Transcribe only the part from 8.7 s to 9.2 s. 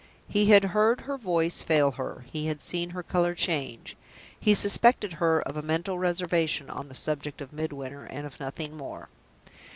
more.